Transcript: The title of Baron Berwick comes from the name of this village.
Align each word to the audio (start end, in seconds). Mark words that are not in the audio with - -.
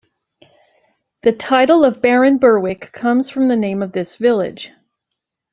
The 1.21 1.31
title 1.31 1.85
of 1.85 2.01
Baron 2.01 2.39
Berwick 2.39 2.91
comes 2.91 3.29
from 3.29 3.49
the 3.49 3.55
name 3.55 3.83
of 3.83 3.91
this 3.91 4.15
village. 4.15 4.71